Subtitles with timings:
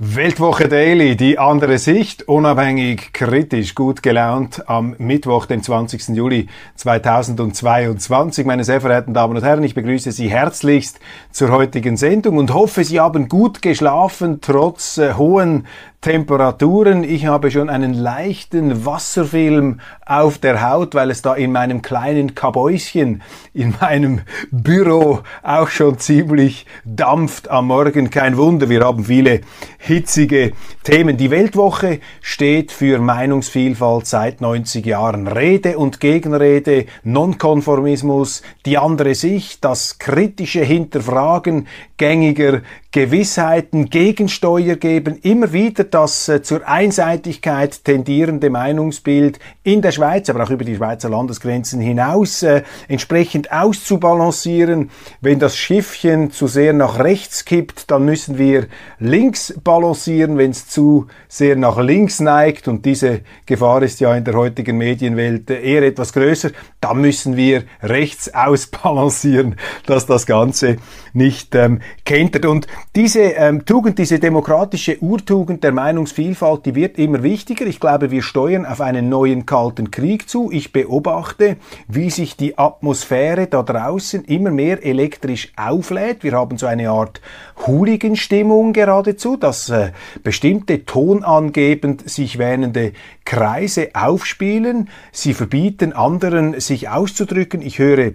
[0.00, 6.10] Weltwoche Daily, die andere Sicht, unabhängig, kritisch, gut gelaunt am Mittwoch, dem 20.
[6.16, 6.46] Juli
[6.76, 8.46] 2022.
[8.46, 11.00] Meine sehr verehrten Damen und Herren, ich begrüße Sie herzlichst
[11.32, 15.66] zur heutigen Sendung und hoffe, Sie haben gut geschlafen, trotz äh, hohen
[16.00, 17.02] Temperaturen.
[17.02, 22.36] Ich habe schon einen leichten Wasserfilm auf der Haut, weil es da in meinem kleinen
[22.36, 23.22] Kabäuschen,
[23.52, 24.20] in meinem
[24.52, 28.10] Büro auch schon ziemlich dampft am Morgen.
[28.10, 29.40] Kein Wunder, wir haben viele
[29.78, 30.52] hitzige
[30.84, 31.16] Themen.
[31.16, 35.26] Die Weltwoche steht für Meinungsvielfalt seit 90 Jahren.
[35.26, 45.52] Rede und Gegenrede, Nonkonformismus, die andere Sicht, das kritische Hinterfragen gängiger Gewissheiten, Gegensteuer geben, immer
[45.52, 51.10] wieder das äh, zur Einseitigkeit tendierende Meinungsbild in der Schweiz, aber auch über die Schweizer
[51.10, 54.90] Landesgrenzen hinaus äh, entsprechend auszubalancieren.
[55.20, 60.38] Wenn das Schiffchen zu sehr nach rechts kippt, dann müssen wir links balancieren.
[60.38, 64.78] Wenn es zu sehr nach links neigt, und diese Gefahr ist ja in der heutigen
[64.78, 70.78] Medienwelt äh, eher etwas größer, dann müssen wir rechts ausbalancieren, dass das Ganze
[71.12, 72.46] nicht ähm, kentert.
[72.46, 77.66] Und diese ähm, Tugend, diese demokratische Urtugend der Meinungsvielfalt, die wird immer wichtiger.
[77.66, 80.50] Ich glaube, wir steuern auf einen neuen kalten Krieg zu.
[80.50, 86.24] Ich beobachte, wie sich die Atmosphäre da draußen immer mehr elektrisch auflädt.
[86.24, 87.20] Wir haben so eine Art
[87.66, 89.92] Hooligan-Stimmung geradezu, dass äh,
[90.22, 92.92] bestimmte tonangebend sich wähnende
[93.24, 94.88] Kreise aufspielen.
[95.12, 97.62] Sie verbieten anderen, sich auszudrücken.
[97.62, 98.12] Ich höre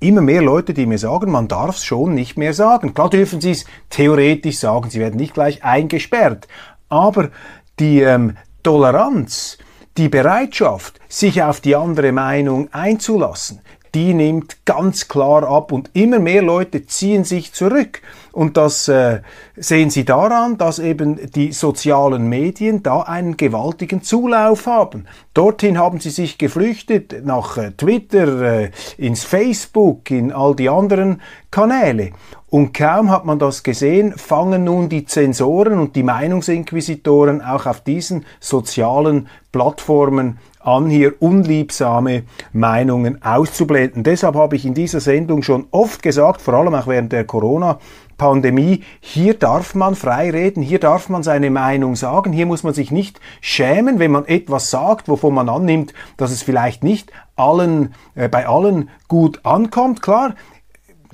[0.00, 2.94] immer mehr Leute, die mir sagen, man darf es schon nicht mehr sagen.
[2.94, 6.48] Klar dürfen sie es theoretisch sagen, sie werden nicht gleich eingesperrt.
[6.88, 7.30] Aber
[7.78, 9.58] die ähm, Toleranz,
[9.96, 13.60] die Bereitschaft, sich auf die andere Meinung einzulassen,
[13.94, 18.02] die nimmt ganz klar ab und immer mehr Leute ziehen sich zurück.
[18.32, 19.22] Und das äh,
[19.56, 25.06] sehen Sie daran, dass eben die sozialen Medien da einen gewaltigen Zulauf haben.
[25.34, 31.20] Dorthin haben sie sich geflüchtet, nach äh, Twitter, äh, ins Facebook, in all die anderen
[31.50, 32.10] Kanäle.
[32.48, 37.80] Und kaum hat man das gesehen, fangen nun die Zensoren und die Meinungsinquisitoren auch auf
[37.80, 44.04] diesen sozialen Plattformen an, hier unliebsame Meinungen auszublenden.
[44.04, 47.78] Deshalb habe ich in dieser Sendung schon oft gesagt, vor allem auch während der Corona
[48.18, 52.74] Pandemie, hier darf man frei reden, hier darf man seine Meinung sagen, hier muss man
[52.74, 57.94] sich nicht schämen, wenn man etwas sagt, wovon man annimmt, dass es vielleicht nicht allen,
[58.14, 60.02] äh, bei allen gut ankommt.
[60.02, 60.34] Klar,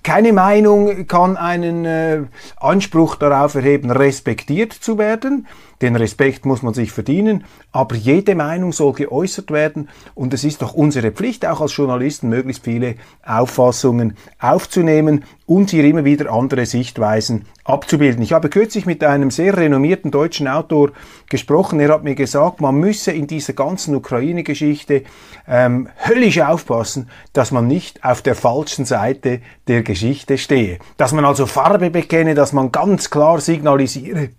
[0.07, 2.21] keine Meinung kann einen äh,
[2.59, 5.49] Anspruch darauf erheben, respektiert zu werden.
[5.83, 9.89] Den Respekt muss man sich verdienen, aber jede Meinung soll geäußert werden.
[10.15, 15.85] Und es ist doch unsere Pflicht, auch als Journalisten, möglichst viele Auffassungen aufzunehmen und hier
[15.85, 18.23] immer wieder andere Sichtweisen abzubilden.
[18.23, 20.91] Ich habe kürzlich mit einem sehr renommierten deutschen Autor
[21.29, 21.79] gesprochen.
[21.79, 25.05] Er hat mir gesagt, man müsse in dieser ganzen Ukraine-Geschichte
[25.49, 30.79] ähm, höllisch aufpassen, dass man nicht auf der falschen Seite der Geschichte stehe.
[30.97, 34.31] Dass man also Farbe bekenne, dass man ganz klar signalisiere,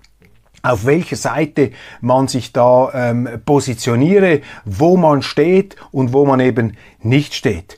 [0.61, 6.75] auf welcher Seite man sich da ähm, positioniere, wo man steht und wo man eben
[7.01, 7.77] nicht steht.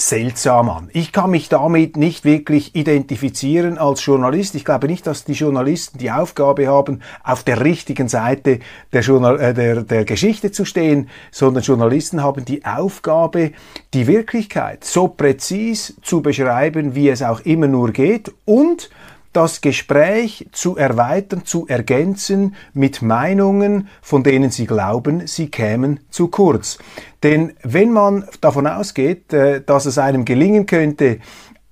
[0.00, 0.90] seltsam an.
[0.92, 4.54] Ich kann mich damit nicht wirklich identifizieren als Journalist.
[4.54, 8.60] Ich glaube nicht, dass die Journalisten die Aufgabe haben, auf der richtigen Seite
[8.92, 13.52] der, Journal äh, der, der Geschichte zu stehen, sondern Journalisten haben die Aufgabe,
[13.92, 18.90] die Wirklichkeit so präzis zu beschreiben, wie es auch immer nur geht und
[19.38, 26.26] das Gespräch zu erweitern, zu ergänzen mit Meinungen, von denen sie glauben, sie kämen zu
[26.26, 26.78] kurz.
[27.22, 31.18] Denn wenn man davon ausgeht, äh, dass es einem gelingen könnte,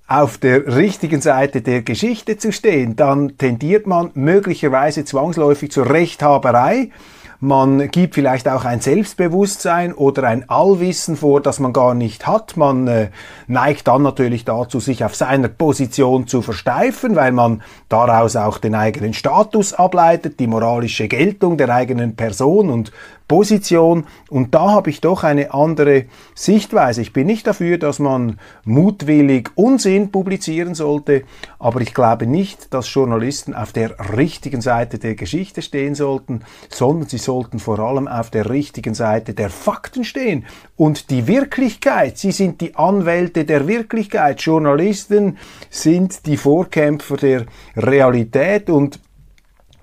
[0.07, 6.91] auf der richtigen Seite der Geschichte zu stehen, dann tendiert man möglicherweise zwangsläufig zur Rechthaberei
[7.39, 12.57] man gibt vielleicht auch ein Selbstbewusstsein oder ein Allwissen vor, das man gar nicht hat.
[12.57, 13.09] Man äh,
[13.47, 18.73] neigt dann natürlich dazu, sich auf seiner Position zu versteifen, weil man daraus auch den
[18.73, 22.91] eigenen Status ableitet, die moralische Geltung der eigenen Person und
[23.27, 24.05] Position.
[24.29, 27.01] Und da habe ich doch eine andere Sichtweise.
[27.01, 31.23] Ich bin nicht dafür, dass man mutwillig Unsinn publizieren sollte,
[31.59, 37.09] aber ich glaube nicht, dass Journalisten auf der richtigen Seite der Geschichte stehen sollten, sondern
[37.09, 40.45] sie sollten vor allem auf der richtigen Seite der Fakten stehen.
[40.77, 44.41] Und die Wirklichkeit, sie sind die Anwälte der Wirklichkeit.
[44.41, 45.37] Journalisten
[45.69, 47.45] sind die Vorkämpfer der
[47.75, 49.01] Realität und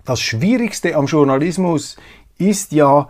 [0.06, 1.96] das Schwierigste am Journalismus
[2.38, 3.08] ist ja,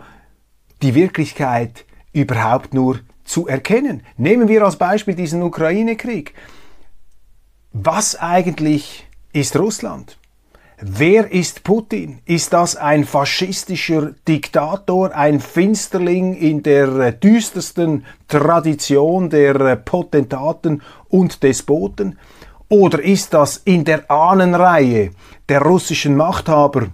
[0.81, 4.03] die Wirklichkeit überhaupt nur zu erkennen.
[4.17, 6.33] Nehmen wir als Beispiel diesen Ukraine-Krieg.
[7.71, 10.17] Was eigentlich ist Russland?
[10.81, 12.19] Wer ist Putin?
[12.25, 22.19] Ist das ein faschistischer Diktator, ein Finsterling in der düstersten Tradition der Potentaten und Despoten?
[22.67, 25.11] Oder ist das in der Ahnenreihe
[25.47, 26.87] der russischen Machthaber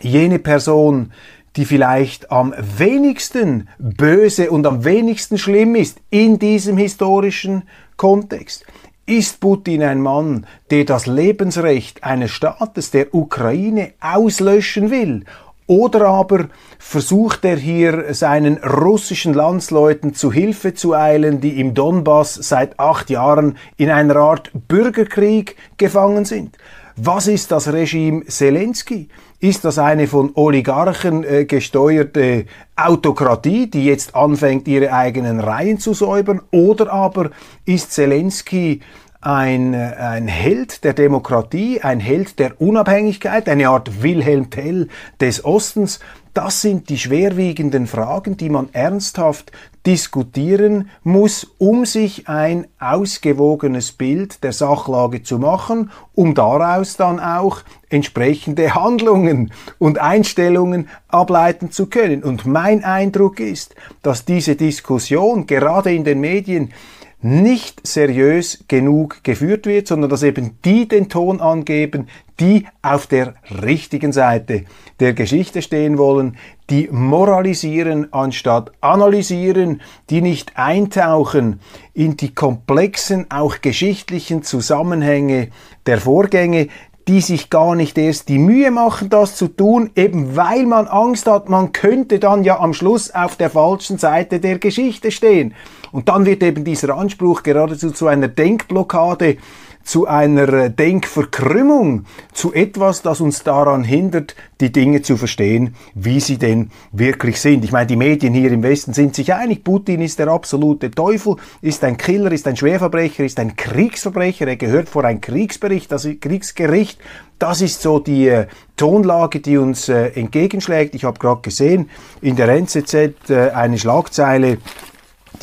[0.00, 1.12] jene Person,
[1.54, 7.62] die vielleicht am wenigsten böse und am wenigsten schlimm ist in diesem historischen
[7.96, 8.64] Kontext.
[9.08, 15.24] Ist Putin ein Mann, der das Lebensrecht eines Staates, der Ukraine, auslöschen will?
[15.66, 22.34] Oder aber versucht er hier seinen russischen Landsleuten zu Hilfe zu eilen, die im Donbass
[22.34, 26.58] seit acht Jahren in einer Art Bürgerkrieg gefangen sind?
[26.96, 29.08] Was ist das Regime Zelensky?
[29.40, 35.94] Ist das eine von Oligarchen äh, gesteuerte Autokratie, die jetzt anfängt, ihre eigenen Reihen zu
[35.94, 36.40] säubern?
[36.50, 37.30] Oder aber
[37.64, 38.80] ist Zelensky
[39.20, 44.88] ein, äh, ein Held der Demokratie, ein Held der Unabhängigkeit, eine Art Wilhelm Tell
[45.20, 46.00] des Ostens?
[46.34, 49.50] Das sind die schwerwiegenden Fragen, die man ernsthaft
[49.86, 57.62] diskutieren muss, um sich ein ausgewogenes Bild der Sachlage zu machen, um daraus dann auch
[57.88, 62.22] entsprechende Handlungen und Einstellungen ableiten zu können.
[62.22, 66.72] Und mein Eindruck ist, dass diese Diskussion gerade in den Medien
[67.20, 73.34] nicht seriös genug geführt wird, sondern dass eben die den Ton angeben, die auf der
[73.62, 74.64] richtigen Seite
[75.00, 76.36] der Geschichte stehen wollen,
[76.70, 79.80] die moralisieren anstatt analysieren,
[80.10, 81.60] die nicht eintauchen
[81.94, 85.48] in die komplexen, auch geschichtlichen Zusammenhänge
[85.86, 86.68] der Vorgänge,
[87.08, 91.26] die sich gar nicht erst die Mühe machen, das zu tun, eben weil man Angst
[91.26, 95.54] hat, man könnte dann ja am Schluss auf der falschen Seite der Geschichte stehen.
[95.90, 99.38] Und dann wird eben dieser Anspruch geradezu zu einer Denkblockade,
[99.82, 106.36] zu einer Denkverkrümmung, zu etwas, das uns daran hindert, die Dinge zu verstehen, wie sie
[106.36, 107.64] denn wirklich sind.
[107.64, 111.36] Ich meine, die Medien hier im Westen sind sich einig, Putin ist der absolute Teufel,
[111.62, 116.06] ist ein Killer, ist ein Schwerverbrecher, ist ein Kriegsverbrecher, er gehört vor ein Kriegsbericht, das
[116.20, 117.00] Kriegsgericht.
[117.38, 118.46] Das ist so die äh,
[118.76, 120.96] Tonlage, die uns äh, entgegenschlägt.
[120.96, 121.88] Ich habe gerade gesehen,
[122.20, 122.94] in der NZZ
[123.30, 124.58] äh, eine Schlagzeile,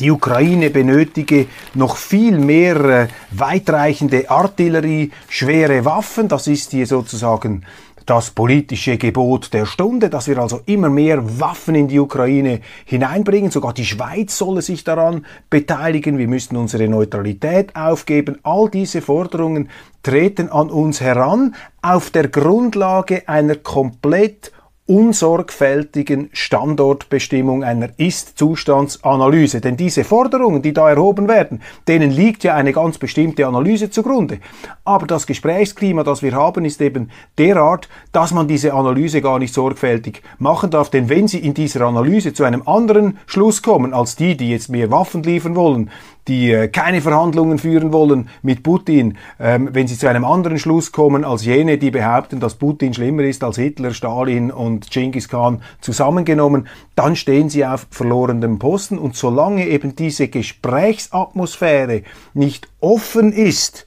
[0.00, 6.28] die Ukraine benötige noch viel mehr äh, weitreichende Artillerie, schwere Waffen.
[6.28, 7.64] Das ist hier sozusagen
[8.06, 13.50] das politische Gebot der Stunde, dass wir also immer mehr Waffen in die Ukraine hineinbringen.
[13.50, 16.16] Sogar die Schweiz solle sich daran beteiligen.
[16.16, 18.38] Wir müssen unsere Neutralität aufgeben.
[18.44, 19.70] All diese Forderungen
[20.04, 24.52] treten an uns heran auf der Grundlage einer komplett
[24.86, 29.60] unsorgfältigen Standortbestimmung einer Ist-Zustandsanalyse.
[29.60, 34.38] Denn diese Forderungen, die da erhoben werden, denen liegt ja eine ganz bestimmte Analyse zugrunde.
[34.84, 39.52] Aber das Gesprächsklima, das wir haben, ist eben derart, dass man diese Analyse gar nicht
[39.52, 40.88] sorgfältig machen darf.
[40.90, 44.68] Denn wenn Sie in dieser Analyse zu einem anderen Schluss kommen, als die, die jetzt
[44.68, 45.90] mehr Waffen liefern wollen,
[46.28, 50.92] die äh, keine Verhandlungen führen wollen mit Putin, ähm, wenn sie zu einem anderen Schluss
[50.92, 55.62] kommen als jene, die behaupten, dass Putin schlimmer ist als Hitler, Stalin und Genghis Khan
[55.80, 58.98] zusammengenommen, dann stehen sie auf verlorenem Posten.
[58.98, 62.02] Und solange eben diese Gesprächsatmosphäre
[62.34, 63.85] nicht offen ist,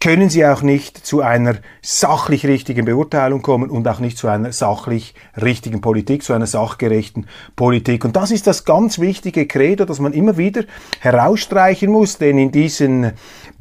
[0.00, 4.52] können sie auch nicht zu einer sachlich richtigen Beurteilung kommen und auch nicht zu einer
[4.52, 7.26] sachlich richtigen Politik, zu einer sachgerechten
[7.56, 8.04] Politik.
[8.04, 10.64] Und das ist das ganz wichtige Credo, das man immer wieder
[11.00, 13.12] herausstreichen muss, denn in diesen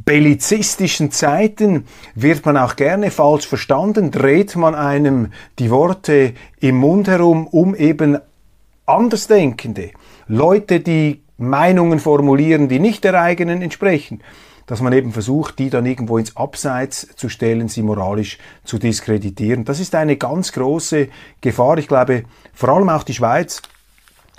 [0.04, 7.08] bellizistischen Zeiten wird man auch gerne falsch verstanden, dreht man einem die Worte im Mund
[7.08, 8.20] herum, um eben
[8.86, 9.92] Andersdenkende,
[10.28, 14.22] Leute, die Meinungen formulieren, die nicht der eigenen entsprechen,
[14.66, 19.66] dass man eben versucht, die dann irgendwo ins Abseits zu stellen, sie moralisch zu diskreditieren.
[19.66, 21.10] Das ist eine ganz große
[21.42, 21.78] Gefahr.
[21.78, 23.62] Ich glaube, vor allem auch die Schweiz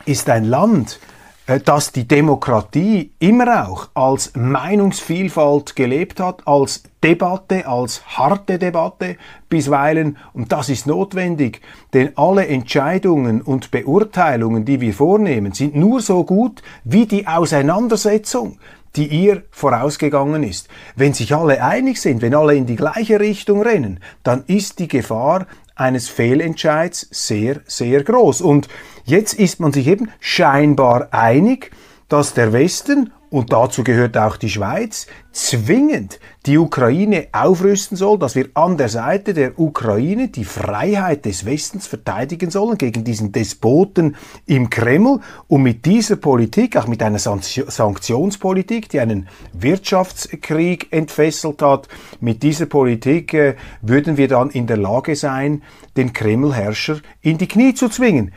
[0.05, 1.01] ist ein Land,
[1.47, 9.17] äh, das die Demokratie immer auch als Meinungsvielfalt gelebt hat, als Debatte, als harte Debatte
[9.49, 10.19] bisweilen.
[10.33, 11.61] Und das ist notwendig,
[11.93, 18.59] denn alle Entscheidungen und Beurteilungen, die wir vornehmen, sind nur so gut wie die Auseinandersetzung,
[18.97, 20.69] die ihr vorausgegangen ist.
[20.95, 24.89] Wenn sich alle einig sind, wenn alle in die gleiche Richtung rennen, dann ist die
[24.89, 28.41] Gefahr eines Fehlentscheids sehr, sehr groß.
[28.41, 28.69] Und
[29.05, 31.71] jetzt ist man sich eben scheinbar einig,
[32.09, 38.35] dass der Westen und dazu gehört auch die Schweiz, zwingend die Ukraine aufrüsten soll, dass
[38.35, 44.17] wir an der Seite der Ukraine die Freiheit des Westens verteidigen sollen gegen diesen Despoten
[44.47, 51.89] im Kreml und mit dieser Politik, auch mit einer Sanktionspolitik, die einen Wirtschaftskrieg entfesselt hat,
[52.21, 55.63] mit dieser Politik äh, würden wir dann in der Lage sein,
[55.99, 58.33] den Kremlherrscher in die Knie zu zwingen.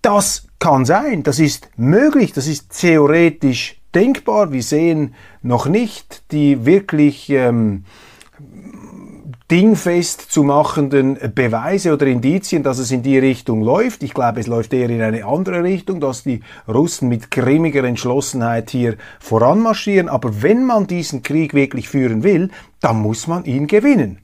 [0.00, 4.52] Das kann sein, das ist möglich, das ist theoretisch denkbar.
[4.52, 7.84] Wir sehen noch nicht die wirklich ähm,
[9.52, 14.02] dingfest zu machenden Beweise oder Indizien, dass es in die Richtung läuft.
[14.02, 18.70] Ich glaube, es läuft eher in eine andere Richtung, dass die Russen mit grimmiger Entschlossenheit
[18.70, 20.08] hier voranmarschieren.
[20.08, 24.20] Aber wenn man diesen Krieg wirklich führen will, dann muss man ihn gewinnen.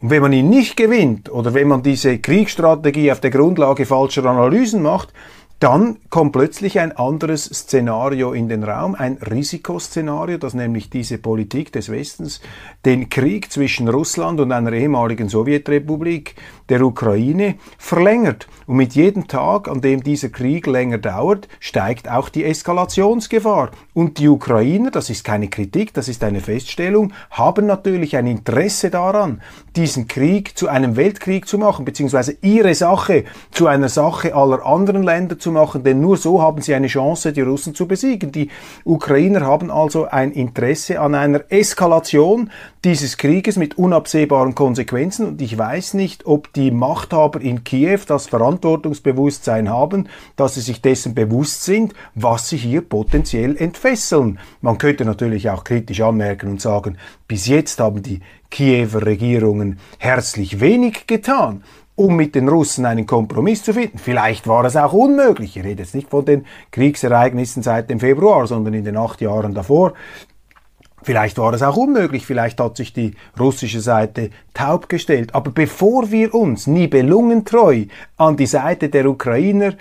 [0.00, 4.26] Und wenn man ihn nicht gewinnt oder wenn man diese Kriegsstrategie auf der Grundlage falscher
[4.26, 5.14] Analysen macht,
[5.60, 11.72] dann kommt plötzlich ein anderes Szenario in den Raum, ein Risikoszenario, dass nämlich diese Politik
[11.72, 12.40] des Westens
[12.84, 16.34] den Krieg zwischen Russland und einer ehemaligen Sowjetrepublik,
[16.68, 18.48] der Ukraine, verlängert.
[18.66, 23.70] Und mit jedem Tag, an dem dieser Krieg länger dauert, steigt auch die Eskalationsgefahr.
[23.94, 28.90] Und die Ukrainer, das ist keine Kritik, das ist eine Feststellung, haben natürlich ein Interesse
[28.90, 29.40] daran,
[29.76, 35.02] diesen Krieg zu einem Weltkrieg zu machen, beziehungsweise ihre Sache zu einer Sache aller anderen
[35.02, 38.32] Länder zu machen, denn nur so haben sie eine Chance, die Russen zu besiegen.
[38.32, 38.48] Die
[38.84, 42.50] Ukrainer haben also ein Interesse an einer Eskalation
[42.84, 48.26] dieses Krieges mit unabsehbaren Konsequenzen und ich weiß nicht, ob die Machthaber in Kiew das
[48.26, 54.38] Verantwortungsbewusstsein haben, dass sie sich dessen bewusst sind, was sie hier potenziell entfesseln.
[54.62, 56.96] Man könnte natürlich auch kritisch anmerken und sagen,
[57.28, 58.20] bis jetzt haben die
[58.50, 61.62] Kiewer Regierungen herzlich wenig getan
[61.96, 63.98] um mit den Russen einen Kompromiss zu finden.
[63.98, 65.56] Vielleicht war es auch unmöglich.
[65.56, 69.54] Ich rede jetzt nicht von den Kriegsereignissen seit dem Februar, sondern in den acht Jahren
[69.54, 69.94] davor.
[71.02, 75.34] Vielleicht war es auch unmöglich, vielleicht hat sich die russische Seite taub gestellt.
[75.34, 77.84] Aber bevor wir uns nibelungentreu
[78.16, 79.74] an die Seite der Ukrainer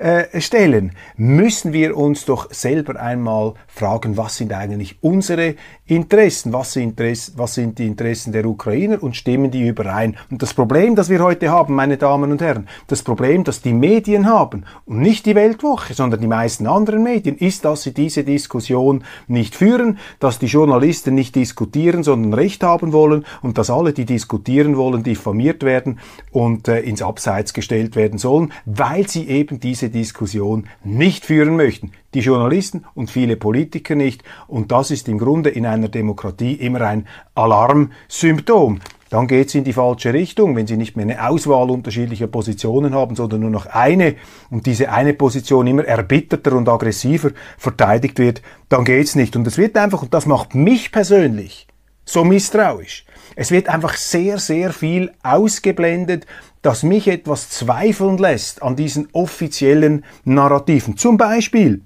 [0.00, 6.72] äh, stellen, müssen wir uns doch selber einmal fragen, was sind eigentlich unsere Interessen, was
[6.72, 6.98] sind,
[7.36, 10.16] was sind die Interessen der Ukrainer und stimmen die überein.
[10.30, 13.74] Und das Problem, das wir heute haben, meine Damen und Herren, das Problem, das die
[13.74, 18.24] Medien haben und nicht die Weltwoche, sondern die meisten anderen Medien, ist, dass sie diese
[18.24, 23.92] Diskussion nicht führen, dass die Journalisten nicht diskutieren, sondern Recht haben wollen und dass alle,
[23.92, 25.98] die diskutieren wollen, diffamiert werden
[26.30, 31.92] und äh, ins Abseits gestellt werden sollen, weil sie eben diese Diskussion nicht führen möchten.
[32.14, 34.22] Die Journalisten und viele Politiker nicht.
[34.48, 38.80] Und das ist im Grunde in einer Demokratie immer ein Alarmsymptom.
[39.10, 42.94] Dann geht es in die falsche Richtung, wenn Sie nicht mehr eine Auswahl unterschiedlicher Positionen
[42.94, 44.14] haben, sondern nur noch eine
[44.50, 49.34] und diese eine Position immer erbitterter und aggressiver verteidigt wird, dann geht's nicht.
[49.34, 51.66] Und es wird einfach, und das macht mich persönlich
[52.04, 53.04] so misstrauisch,
[53.36, 56.26] es wird einfach sehr, sehr viel ausgeblendet,
[56.62, 60.96] das mich etwas zweifeln lässt an diesen offiziellen Narrativen.
[60.96, 61.82] Zum Beispiel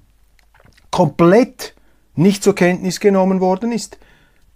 [0.91, 1.75] komplett
[2.15, 3.97] nicht zur Kenntnis genommen worden ist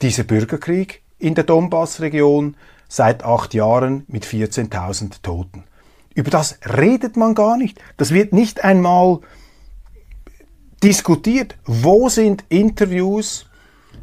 [0.01, 2.55] dieser Bürgerkrieg in der Donbass-Region
[2.87, 5.65] seit acht Jahren mit 14.000 Toten.
[6.15, 7.79] Über das redet man gar nicht.
[7.97, 9.19] Das wird nicht einmal
[10.83, 11.57] diskutiert.
[11.65, 13.45] Wo sind Interviews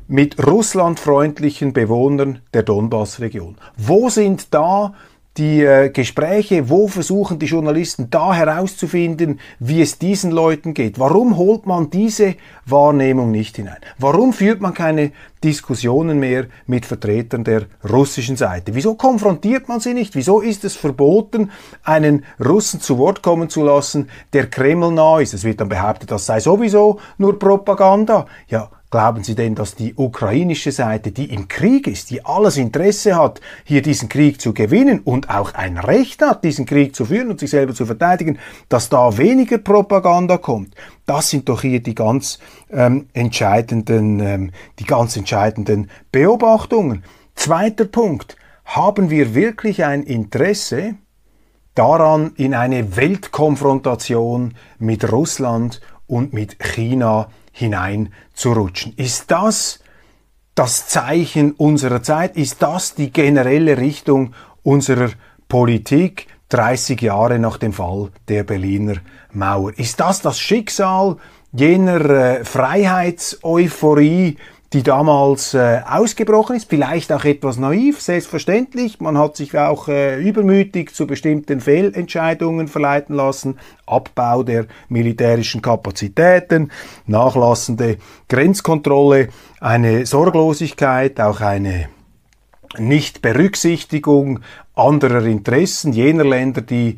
[0.09, 3.57] mit russlandfreundlichen Bewohnern der Donbass-Region?
[3.77, 4.95] Wo sind da
[5.37, 10.99] die äh, Gespräche, wo versuchen die Journalisten da herauszufinden, wie es diesen Leuten geht?
[10.99, 13.77] Warum holt man diese Wahrnehmung nicht hinein?
[13.99, 15.13] Warum führt man keine
[15.45, 18.75] Diskussionen mehr mit Vertretern der russischen Seite?
[18.75, 20.15] Wieso konfrontiert man sie nicht?
[20.15, 21.51] Wieso ist es verboten,
[21.85, 25.35] einen Russen zu Wort kommen zu lassen, der Kreml nah ist?
[25.35, 28.27] Es wird dann behauptet, das sei sowieso nur Propaganda.
[28.49, 33.17] Ja, Glauben Sie denn, dass die ukrainische Seite, die im Krieg ist, die alles Interesse
[33.17, 37.29] hat, hier diesen Krieg zu gewinnen und auch ein Recht hat, diesen Krieg zu führen
[37.29, 38.39] und sich selber zu verteidigen,
[38.69, 40.75] dass da weniger Propaganda kommt?
[41.05, 42.39] Das sind doch hier die ganz
[42.71, 47.03] ähm, entscheidenden, ähm, die ganz entscheidenden Beobachtungen.
[47.35, 48.37] Zweiter Punkt.
[48.65, 50.95] Haben wir wirklich ein Interesse
[51.75, 58.93] daran, in eine Weltkonfrontation mit Russland und mit China hineinzurutschen.
[58.97, 59.81] Ist das
[60.55, 62.37] das Zeichen unserer Zeit?
[62.37, 65.11] Ist das die generelle Richtung unserer
[65.49, 68.97] Politik 30 Jahre nach dem Fall der Berliner
[69.33, 69.73] Mauer?
[69.79, 71.17] Ist das das Schicksal
[71.53, 74.37] jener äh, Freiheitseuphorie,
[74.73, 79.01] die damals äh, ausgebrochen ist, vielleicht auch etwas naiv, selbstverständlich.
[79.01, 83.59] Man hat sich auch äh, übermütig zu bestimmten Fehlentscheidungen verleiten lassen.
[83.87, 86.73] Abbau der militärischen Kapazitäten,
[87.07, 89.29] nachlassende Grenzkontrolle,
[89.61, 91.89] eine Sorglosigkeit, auch eine
[92.77, 94.41] Nichtberücksichtigung
[94.75, 96.97] anderer Interessen jener Länder, die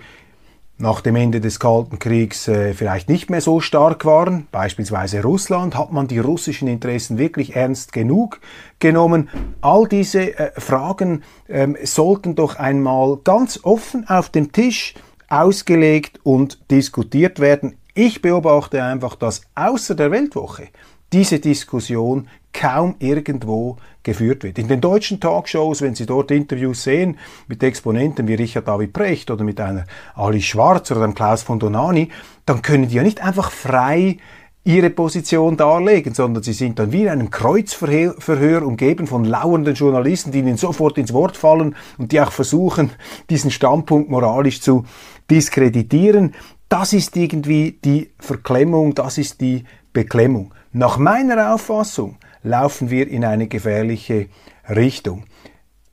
[0.78, 5.76] nach dem Ende des Kalten Kriegs äh, vielleicht nicht mehr so stark waren, beispielsweise Russland,
[5.76, 8.40] hat man die russischen Interessen wirklich ernst genug
[8.78, 9.28] genommen.
[9.61, 14.94] All diese äh, Fragen ähm, sollten doch einmal ganz offen auf dem Tisch
[15.28, 17.76] ausgelegt und diskutiert werden.
[17.94, 20.68] Ich beobachte einfach, dass außer der Weltwoche
[21.12, 24.59] diese Diskussion kaum irgendwo geführt wird.
[24.59, 29.31] In den deutschen Talkshows, wenn Sie dort Interviews sehen mit Exponenten wie Richard David Precht
[29.31, 32.09] oder mit einer Ali Schwarz oder einem Klaus von Donani,
[32.47, 34.19] dann können die ja nicht einfach frei
[34.64, 40.31] ihre Position darlegen, sondern sie sind dann wie in einem Kreuzverhör umgeben von lauernden Journalisten,
[40.31, 42.90] die ihnen sofort ins Wort fallen und die auch versuchen,
[43.31, 44.85] diesen Standpunkt moralisch zu
[45.31, 46.35] diskreditieren.
[46.69, 49.64] Das ist irgendwie die Verklemmung, das ist die
[49.95, 50.52] Beklemmung.
[50.73, 54.28] Nach meiner Auffassung laufen wir in eine gefährliche
[54.68, 55.25] Richtung.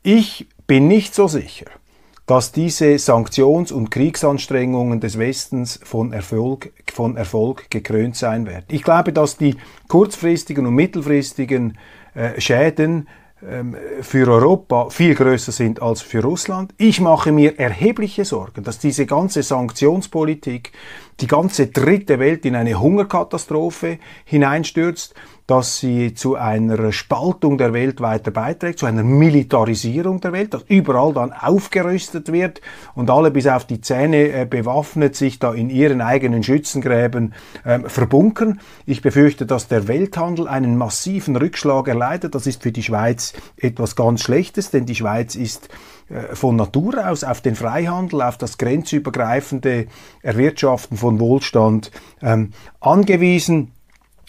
[0.04, 1.66] Ich bin nicht so sicher,
[2.25, 8.66] dass diese Sanktions- und Kriegsanstrengungen des Westens von Erfolg, von Erfolg gekrönt sein werden.
[8.70, 9.56] Ich glaube, dass die
[9.88, 11.78] kurzfristigen und mittelfristigen
[12.16, 13.08] äh, Schäden
[13.48, 16.74] ähm, für Europa viel größer sind als für Russland.
[16.78, 20.72] Ich mache mir erhebliche Sorgen, dass diese ganze Sanktionspolitik
[21.20, 25.14] die ganze dritte Welt in eine Hungerkatastrophe hineinstürzt
[25.48, 30.64] dass sie zu einer Spaltung der Welt weiter beiträgt, zu einer Militarisierung der Welt, dass
[30.68, 32.62] überall dann aufgerüstet wird
[32.96, 37.34] und alle bis auf die Zähne äh, bewaffnet sich da in ihren eigenen Schützengräben
[37.64, 38.60] ähm, verbunkern.
[38.88, 42.34] Ich befürchte, dass der Welthandel einen massiven Rückschlag erleidet.
[42.34, 45.70] Das ist für die Schweiz etwas ganz Schlechtes, denn die Schweiz ist
[46.10, 49.86] äh, von Natur aus auf den Freihandel, auf das grenzübergreifende
[50.24, 51.92] Erwirtschaften von Wohlstand
[52.24, 53.75] ähm, angewiesen.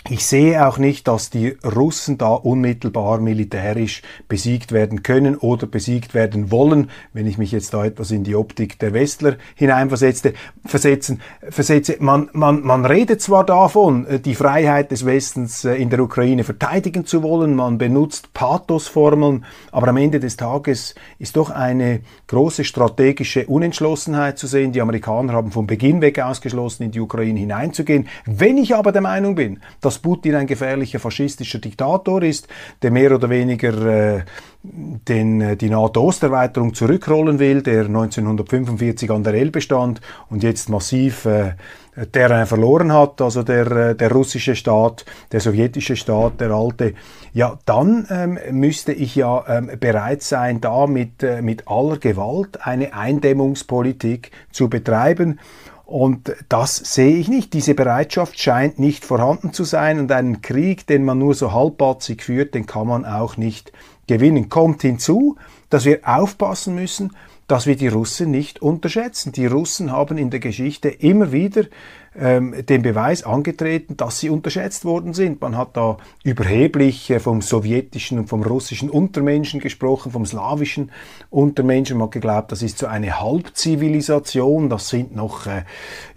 [0.09, 6.14] Ich sehe auch nicht, dass die Russen da unmittelbar militärisch besiegt werden können oder besiegt
[6.14, 10.35] werden wollen, wenn ich mich jetzt da etwas in die Optik der Westler hineinversetze.
[10.64, 11.97] Versetzen, versetze.
[11.99, 16.45] Man, man, man redet zwar davon, äh, die Freiheit des Westens äh, in der Ukraine
[16.45, 22.62] verteidigen zu wollen, man benutzt Pathosformeln, aber am Ende des Tages ist doch eine große
[22.62, 24.71] strategische Unentschlossenheit zu sehen.
[24.71, 28.07] Die Amerikaner haben von Beginn weg ausgeschlossen, in die Ukraine hineinzugehen.
[28.25, 32.48] Wenn ich aber der Meinung bin, dass dass Putin ein gefährlicher faschistischer Diktator ist,
[32.82, 34.24] der mehr oder weniger äh,
[34.62, 41.24] den, äh, die NATO-Osterweiterung zurückrollen will, der 1945 an der Elbe stand und jetzt massiv
[41.24, 41.54] äh,
[42.12, 46.92] Terrain verloren hat, also der, äh, der russische Staat, der sowjetische Staat, der alte,
[47.32, 52.66] ja, dann ähm, müsste ich ja ähm, bereit sein, da mit, äh, mit aller Gewalt
[52.66, 55.38] eine Eindämmungspolitik zu betreiben.
[55.87, 57.53] Und das sehe ich nicht.
[57.53, 62.25] Diese Bereitschaft scheint nicht vorhanden zu sein und einen Krieg, den man nur so halbpatzig
[62.25, 63.72] führt, den kann man auch nicht
[64.09, 64.49] gewinnen.
[64.49, 65.37] Kommt hinzu,
[65.70, 67.12] dass wir aufpassen müssen,
[67.46, 69.31] dass wir die Russen nicht unterschätzen.
[69.31, 71.62] Die Russen haben in der Geschichte immer wieder
[72.18, 75.40] ähm, den Beweis angetreten, dass sie unterschätzt worden sind.
[75.40, 80.90] Man hat da überheblich äh, vom sowjetischen und vom russischen Untermenschen gesprochen, vom slawischen
[81.31, 81.98] Untermenschen.
[81.98, 85.64] Man hat geglaubt, das ist so eine Halbzivilisation, das sind noch äh,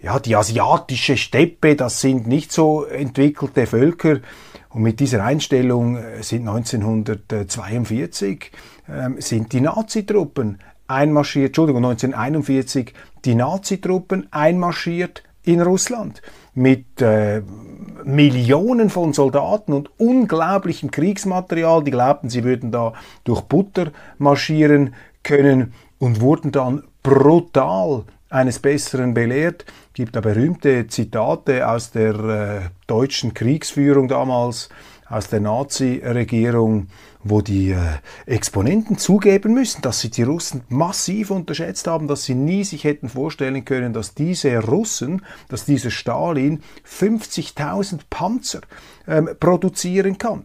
[0.02, 4.20] ja die asiatische Steppe, das sind nicht so entwickelte Völker.
[4.70, 8.52] Und mit dieser Einstellung äh, sind 1942
[8.86, 16.22] äh, sind die Nazitruppen einmarschiert, Entschuldigung, 1941 die Nazitruppen einmarschiert in Russland
[16.54, 17.42] mit äh,
[18.04, 21.84] Millionen von Soldaten und unglaublichem Kriegsmaterial.
[21.84, 22.92] Die glaubten, sie würden da
[23.24, 29.64] durch Butter marschieren können und wurden dann brutal eines Besseren belehrt.
[29.88, 34.68] Es gibt da berühmte Zitate aus der äh, deutschen Kriegsführung damals,
[35.10, 36.86] aus der Nazi-Regierung
[37.22, 37.78] wo die äh,
[38.26, 43.08] Exponenten zugeben müssen, dass sie die Russen massiv unterschätzt haben, dass sie nie sich hätten
[43.08, 48.60] vorstellen können, dass diese Russen, dass dieser Stalin 50.000 Panzer
[49.06, 50.44] ähm, produzieren kann.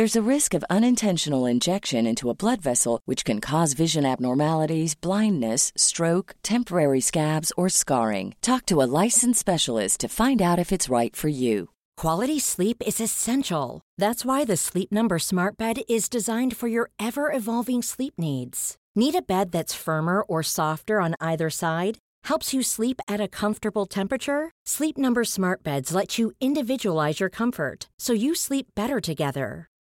[0.00, 4.94] There's a risk of unintentional injection into a blood vessel, which can cause vision abnormalities,
[4.94, 8.34] blindness, stroke, temporary scabs, or scarring.
[8.40, 11.68] Talk to a licensed specialist to find out if it's right for you.
[11.98, 13.82] Quality sleep is essential.
[13.98, 18.76] That's why the Sleep Number Smart Bed is designed for your ever evolving sleep needs.
[18.94, 21.98] Need a bed that's firmer or softer on either side?
[22.24, 24.50] Helps you sleep at a comfortable temperature?
[24.64, 29.69] Sleep Number Smart Beds let you individualize your comfort so you sleep better together.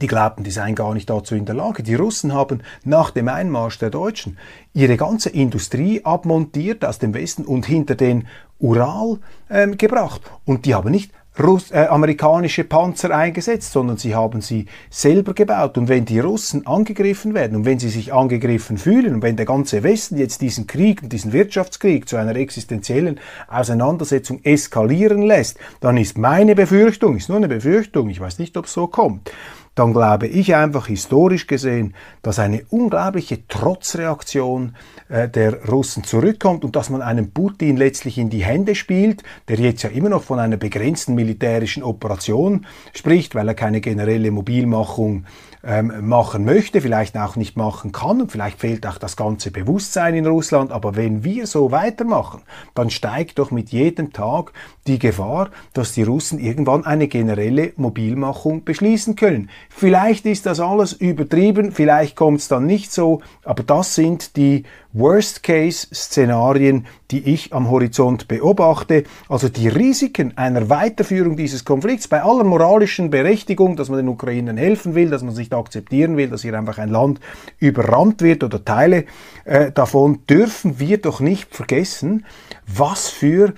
[0.00, 1.82] Die glaubten, die seien gar nicht dazu in der Lage.
[1.82, 4.38] Die Russen haben nach dem Einmarsch der Deutschen
[4.72, 8.26] ihre ganze Industrie abmontiert aus dem Westen und hinter den
[8.58, 9.18] Ural
[9.50, 10.22] ähm, gebracht.
[10.44, 15.76] Und die haben nicht Russ äh, amerikanische Panzer eingesetzt, sondern sie haben sie selber gebaut.
[15.76, 19.46] Und wenn die Russen angegriffen werden und wenn sie sich angegriffen fühlen und wenn der
[19.46, 25.96] ganze Westen jetzt diesen Krieg und diesen Wirtschaftskrieg zu einer existenziellen Auseinandersetzung eskalieren lässt, dann
[25.96, 29.32] ist meine Befürchtung, ist nur eine Befürchtung, ich weiß nicht, ob es so kommt,
[29.74, 34.76] dann glaube ich einfach historisch gesehen, dass eine unglaubliche Trotzreaktion
[35.08, 39.58] äh, der Russen zurückkommt und dass man einem Putin letztlich in die Hände spielt, der
[39.58, 45.24] jetzt ja immer noch von einer begrenzten militärischen Operation spricht, weil er keine generelle Mobilmachung
[45.66, 50.14] ähm, machen möchte, vielleicht auch nicht machen kann und vielleicht fehlt auch das ganze Bewusstsein
[50.14, 50.72] in Russland.
[50.72, 52.42] Aber wenn wir so weitermachen,
[52.74, 54.52] dann steigt doch mit jedem Tag
[54.86, 59.48] die Gefahr, dass die Russen irgendwann eine generelle Mobilmachung beschließen können.
[59.76, 64.62] Vielleicht ist das alles übertrieben, vielleicht kommt es dann nicht so, aber das sind die
[64.92, 69.02] Worst-Case-Szenarien, die ich am Horizont beobachte.
[69.28, 74.56] Also die Risiken einer Weiterführung dieses Konflikts bei aller moralischen Berechtigung, dass man den Ukrainern
[74.56, 77.18] helfen will, dass man sich akzeptieren will, dass hier einfach ein Land
[77.58, 79.06] überrannt wird oder Teile
[79.44, 82.24] äh, davon, dürfen wir doch nicht vergessen,
[82.64, 83.54] was für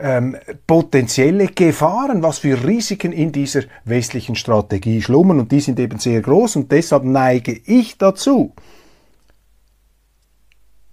[0.00, 0.36] ähm,
[0.66, 6.20] potenzielle Gefahren, was für Risiken in dieser westlichen Strategie schlummern und die sind eben sehr
[6.20, 8.52] groß und deshalb neige ich dazu,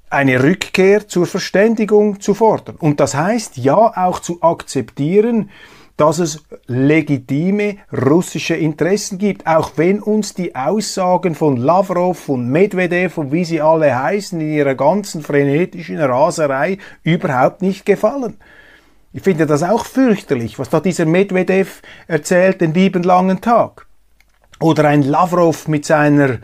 [0.09, 2.75] eine Rückkehr zur Verständigung zu fordern.
[2.77, 5.49] Und das heißt ja auch zu akzeptieren,
[5.97, 13.17] dass es legitime russische Interessen gibt, auch wenn uns die Aussagen von Lavrov und Medvedev
[13.17, 18.37] und wie sie alle heißen in ihrer ganzen frenetischen Raserei überhaupt nicht gefallen.
[19.17, 23.87] Ich finde das auch fürchterlich, was da dieser Medvedev erzählt den lieben langen Tag.
[24.59, 26.37] Oder ein Lavrov mit seiner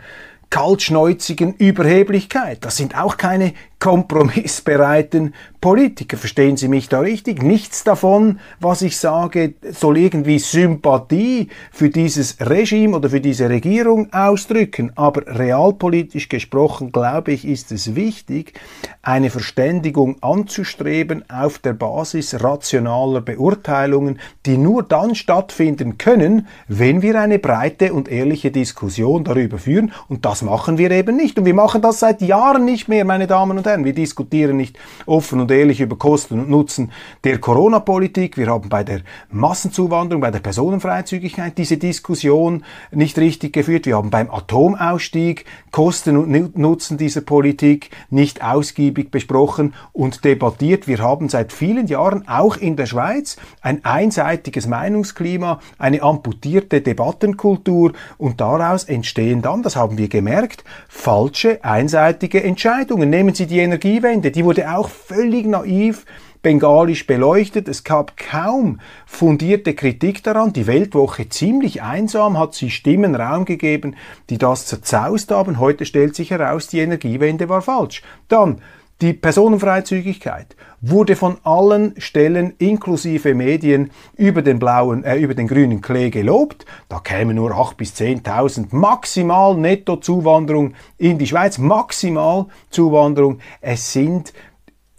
[0.50, 2.64] kaltschnäuzigen Überheblichkeit.
[2.64, 6.16] Das sind auch keine kompromissbereiten Politiker.
[6.16, 7.42] Verstehen Sie mich da richtig?
[7.42, 14.10] Nichts davon, was ich sage, soll irgendwie Sympathie für dieses Regime oder für diese Regierung
[14.10, 14.92] ausdrücken.
[14.94, 18.58] Aber realpolitisch gesprochen, glaube ich, ist es wichtig,
[19.02, 27.20] eine Verständigung anzustreben auf der Basis rationaler Beurteilungen, die nur dann stattfinden können, wenn wir
[27.20, 29.92] eine breite und ehrliche Diskussion darüber führen.
[30.08, 31.38] Und das machen wir eben nicht.
[31.38, 33.73] Und wir machen das seit Jahren nicht mehr, meine Damen und Herren.
[33.82, 36.92] Wir diskutieren nicht offen und ehrlich über Kosten und Nutzen
[37.24, 38.36] der Corona-Politik.
[38.36, 43.86] Wir haben bei der Massenzuwanderung, bei der Personenfreizügigkeit diese Diskussion nicht richtig geführt.
[43.86, 50.86] Wir haben beim Atomausstieg Kosten und Nutzen dieser Politik nicht ausgiebig besprochen und debattiert.
[50.86, 57.92] Wir haben seit vielen Jahren auch in der Schweiz ein einseitiges Meinungsklima, eine amputierte Debattenkultur
[58.18, 63.10] und daraus entstehen dann, das haben wir gemerkt, falsche, einseitige Entscheidungen.
[63.10, 66.04] Nehmen Sie die Energiewende, die wurde auch völlig naiv
[66.44, 67.66] bengalisch beleuchtet.
[67.66, 70.52] Es gab kaum fundierte Kritik daran.
[70.52, 73.96] Die Weltwoche ziemlich einsam hat sie Stimmen Raum gegeben,
[74.30, 75.58] die das zerzaust haben.
[75.58, 78.02] Heute stellt sich heraus, die Energiewende war falsch.
[78.28, 78.60] Dann
[79.00, 85.80] die Personenfreizügigkeit wurde von allen Stellen inklusive Medien über den blauen, äh, über den grünen
[85.80, 86.64] Klee gelobt.
[86.88, 93.38] Da kämen nur 8 bis 10.000 maximal Nettozuwanderung in die Schweiz, maximal Zuwanderung.
[93.60, 94.32] Es sind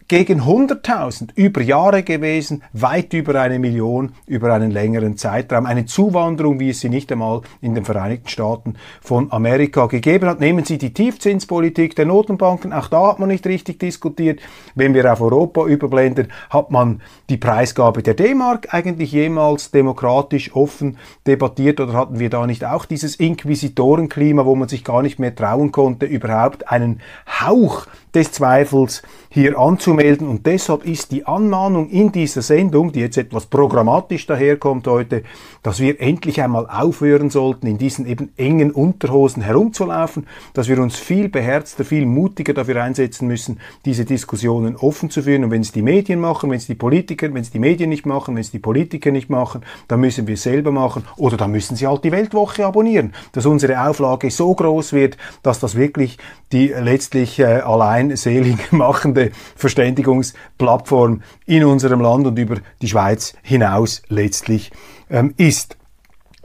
[0.07, 5.65] gegen 100.000 über Jahre gewesen, weit über eine Million über einen längeren Zeitraum.
[5.65, 10.39] Eine Zuwanderung, wie es sie nicht einmal in den Vereinigten Staaten von Amerika gegeben hat.
[10.39, 14.39] Nehmen Sie die Tiefzinspolitik der Notenbanken, auch da hat man nicht richtig diskutiert.
[14.75, 20.97] Wenn wir auf Europa überblenden, hat man die Preisgabe der D-Mark eigentlich jemals demokratisch offen
[21.25, 25.35] debattiert oder hatten wir da nicht auch dieses Inquisitorenklima, wo man sich gar nicht mehr
[25.35, 30.27] trauen konnte, überhaupt einen Hauch des Zweifels hier anzumelden.
[30.27, 35.23] Und deshalb ist die Anmahnung in dieser Sendung, die jetzt etwas programmatisch daherkommt heute,
[35.65, 40.95] dass wir endlich einmal aufhören sollten, in diesen eben engen Unterhosen herumzulaufen, dass wir uns
[40.95, 45.43] viel beherzter, viel mutiger dafür einsetzen müssen, diese Diskussionen offen zu führen.
[45.43, 48.05] Und wenn es die Medien machen, wenn es die Politiker, wenn es die Medien nicht
[48.05, 51.49] machen, wenn es die Politiker nicht machen, dann müssen wir es selber machen oder dann
[51.49, 56.19] müssen sie halt die Weltwoche abonnieren, dass unsere Auflage so groß wird, dass das wirklich
[56.51, 64.03] die letztlich äh, allein selig machende Verständigungsplattform in unserem Land und über die Schweiz hinaus
[64.09, 64.71] letztlich
[65.37, 65.77] ist.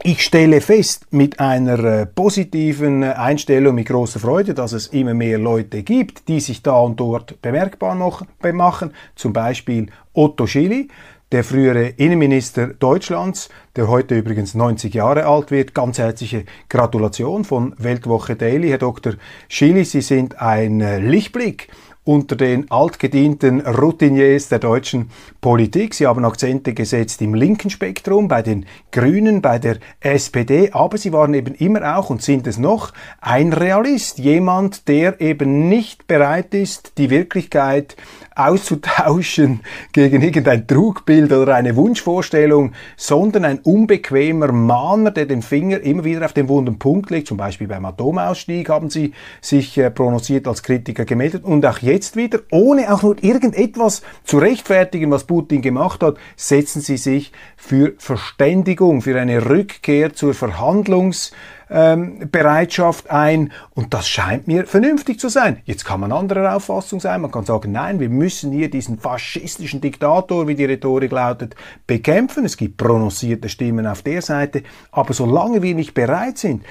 [0.03, 5.37] Ich stelle fest mit einer äh, positiven Einstellung mit großer Freude, dass es immer mehr
[5.37, 8.95] Leute gibt, die sich da und dort bemerkbar machen.
[9.15, 10.89] Zum Beispiel Otto Schily,
[11.33, 15.75] der frühere Innenminister Deutschlands, der heute übrigens 90 Jahre alt wird.
[15.75, 19.15] Ganz herzliche Gratulation von Weltwoche Daily, Herr Dr.
[19.49, 19.85] Schily.
[19.85, 21.69] Sie sind ein äh, Lichtblick
[22.05, 25.11] unter den altgedienten Routiniers der deutschen
[25.41, 25.95] Politik.
[25.95, 31.13] Sie haben Akzente gesetzt im linken Spektrum, bei den Grünen, bei der SPD, aber sie
[31.13, 36.55] waren eben immer auch und sind es noch ein Realist, jemand, der eben nicht bereit
[36.55, 37.97] ist, die Wirklichkeit
[38.35, 39.61] auszutauschen
[39.93, 46.25] gegen irgendein Trugbild oder eine Wunschvorstellung, sondern ein unbequemer Mahner, der den Finger immer wieder
[46.25, 47.29] auf den wunden Punkt legt.
[47.29, 52.17] Zum Beispiel beim Atomausstieg haben sie sich äh, prononciert als Kritiker gemeldet und auch jetzt
[52.17, 57.95] wieder, ohne auch nur irgendetwas zu rechtfertigen, was Putin gemacht hat, setzen sie sich für
[57.99, 61.33] Verständigung, für eine Rückkehr zur Verhandlungs-
[61.71, 65.59] ähm, Bereitschaft ein und das scheint mir vernünftig zu sein.
[65.65, 69.81] Jetzt kann man anderer Auffassung sein, man kann sagen, nein, wir müssen hier diesen faschistischen
[69.81, 71.55] Diktator, wie die Rhetorik lautet,
[71.87, 72.45] bekämpfen.
[72.45, 76.65] Es gibt prononcierte Stimmen auf der Seite, aber solange wir nicht bereit sind,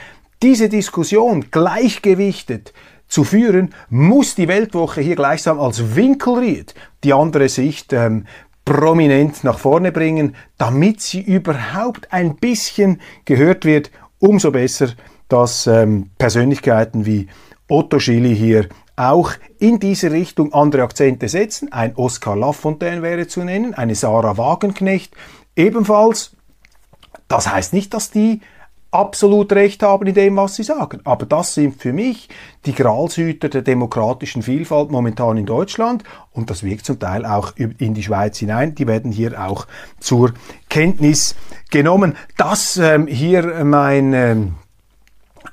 [0.43, 2.73] diese Diskussion gleichgewichtet
[3.07, 8.25] zu führen, muss die Weltwoche hier gleichsam als Winkelried die andere Sicht ähm,
[8.65, 14.89] prominent nach vorne bringen, damit sie überhaupt ein bisschen gehört wird umso besser,
[15.27, 17.27] dass ähm, Persönlichkeiten wie
[17.67, 21.71] Otto Schily hier auch in diese Richtung andere Akzente setzen.
[21.71, 25.15] Ein Oskar Lafontaine wäre zu nennen, eine Sarah Wagenknecht
[25.55, 26.35] ebenfalls.
[27.27, 28.41] Das heißt nicht, dass die
[28.91, 31.01] absolut recht haben in dem, was sie sagen.
[31.03, 32.29] Aber das sind für mich
[32.65, 37.93] die Gralshüter der demokratischen Vielfalt momentan in Deutschland und das wirkt zum Teil auch in
[37.93, 38.75] die Schweiz hinein.
[38.75, 39.67] Die werden hier auch
[39.99, 40.33] zur
[40.69, 41.35] Kenntnis
[41.69, 42.15] genommen.
[42.37, 44.55] Das ähm, hier mein ähm,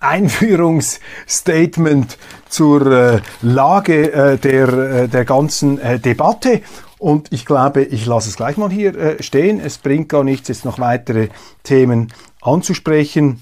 [0.01, 2.19] Einführungsstatement
[2.49, 6.63] zur äh, Lage äh, der, äh, der ganzen äh, Debatte.
[6.99, 9.61] Und ich glaube, ich lasse es gleich mal hier äh, stehen.
[9.61, 11.29] Es bringt gar nichts, jetzt noch weitere
[11.63, 12.11] Themen
[12.47, 13.41] anzusprechen.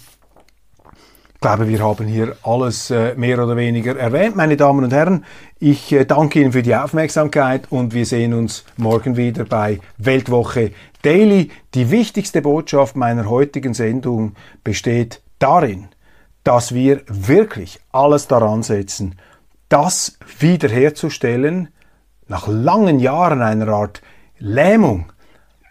[1.34, 4.34] Ich glaube, wir haben hier alles äh, mehr oder weniger erwähnt.
[4.34, 5.26] Meine Damen und Herren,
[5.58, 10.72] ich äh, danke Ihnen für die Aufmerksamkeit und wir sehen uns morgen wieder bei Weltwoche
[11.02, 11.50] Daily.
[11.74, 15.88] Die wichtigste Botschaft meiner heutigen Sendung besteht darin,
[16.44, 19.16] dass wir wirklich alles daran setzen,
[19.68, 21.68] das wiederherzustellen,
[22.26, 24.00] nach langen Jahren einer Art
[24.38, 25.12] Lähmung,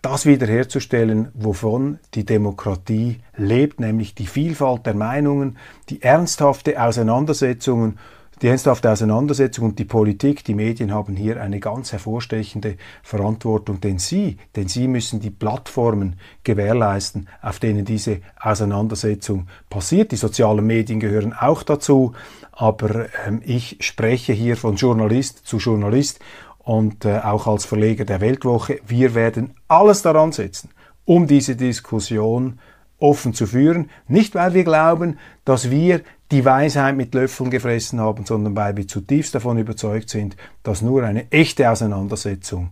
[0.04, 5.58] das wiederherzustellen, wovon die Demokratie lebt, nämlich die Vielfalt der Meinungen,
[5.90, 7.98] die ernsthafte Auseinandersetzungen,
[8.42, 13.98] die ernsthafte Auseinandersetzung und die Politik, die Medien haben hier eine ganz hervorstechende Verantwortung, denn
[13.98, 20.12] sie, denn sie müssen die Plattformen gewährleisten, auf denen diese Auseinandersetzung passiert.
[20.12, 22.12] Die sozialen Medien gehören auch dazu,
[22.52, 26.20] aber ähm, ich spreche hier von Journalist zu Journalist
[26.64, 28.80] und äh, auch als Verleger der Weltwoche.
[28.88, 30.70] Wir werden alles daran setzen,
[31.06, 32.60] um diese Diskussion
[33.00, 33.90] offen zu führen.
[34.08, 38.88] Nicht, weil wir glauben, dass wir die Weisheit mit Löffeln gefressen haben, sondern weil wir
[38.88, 42.72] zutiefst davon überzeugt sind, dass nur eine echte Auseinandersetzung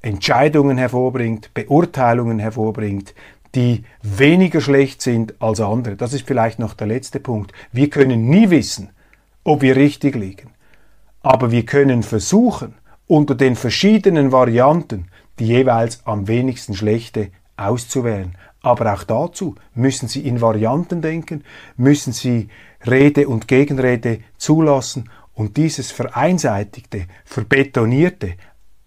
[0.00, 3.14] Entscheidungen hervorbringt, Beurteilungen hervorbringt,
[3.54, 5.96] die weniger schlecht sind als andere.
[5.96, 7.52] Das ist vielleicht noch der letzte Punkt.
[7.72, 8.90] Wir können nie wissen,
[9.42, 10.50] ob wir richtig liegen.
[11.20, 12.74] Aber wir können versuchen,
[13.08, 18.36] unter den verschiedenen Varianten die jeweils am wenigsten schlechte auszuwählen.
[18.60, 21.44] Aber auch dazu müssen Sie in Varianten denken,
[21.76, 22.48] müssen Sie
[22.86, 28.34] Rede und Gegenrede zulassen und dieses vereinseitigte, verbetonierte,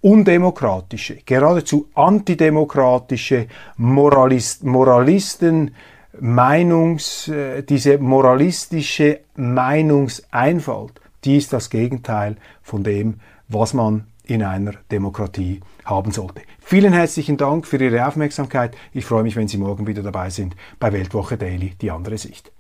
[0.02, 5.76] undemokratische, geradezu antidemokratische Moralist, Moralisten,
[6.20, 14.74] Meinungs, äh, diese moralistische Meinungseinfalt, die ist das Gegenteil von dem, was man in einer
[14.90, 16.42] Demokratie haben sollte.
[16.60, 18.76] Vielen herzlichen Dank für Ihre Aufmerksamkeit.
[18.94, 22.52] Ich freue mich, wenn Sie morgen wieder dabei sind bei Weltwoche Daily, die andere Sicht.